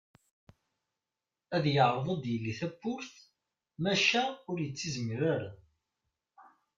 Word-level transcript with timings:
Ad 1.55 1.65
yeɛreḍ 1.73 2.07
ad 2.13 2.23
yeldi 2.31 2.53
tawwurt 2.59 3.13
maca 3.81 4.23
ur 4.49 4.57
yettazmar 4.61 5.21
ara. 5.33 5.51